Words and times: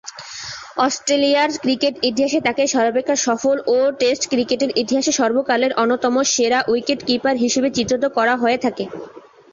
অস্ট্রেলিয়ার 0.77 1.49
ক্রিকেট 1.63 1.93
ইতিহাসে 2.09 2.39
তাকে 2.47 2.63
সর্বাপেক্ষা 2.67 3.15
সফল 3.27 3.55
ও 3.67 3.97
টেস্ট 3.99 4.23
ক্রিকেটের 4.31 4.71
ইতিহাসে 4.75 5.11
সর্বকালের 5.19 5.71
অন্যতম 5.75 6.15
সেরা 6.33 6.59
উইকেট-কিপার 6.67 7.35
হিসেবে 7.43 7.69
চিত্রিত 7.77 8.03
করা 8.17 8.33
হয়ে 8.37 8.57
থাকে। 8.57 8.83